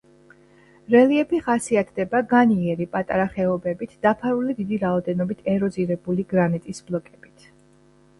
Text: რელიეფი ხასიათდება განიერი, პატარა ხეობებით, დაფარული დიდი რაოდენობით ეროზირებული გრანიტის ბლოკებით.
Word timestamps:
რელიეფი 0.93 1.41
ხასიათდება 1.49 2.21
განიერი, 2.31 2.87
პატარა 2.95 3.27
ხეობებით, 3.33 3.93
დაფარული 4.05 4.55
დიდი 4.61 4.79
რაოდენობით 4.85 5.45
ეროზირებული 5.53 6.27
გრანიტის 6.33 6.83
ბლოკებით. 6.89 7.47